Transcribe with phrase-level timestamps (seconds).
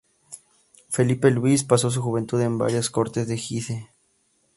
[0.89, 3.91] Felipe Luis pasó su juventud en varias cortes en Hesse.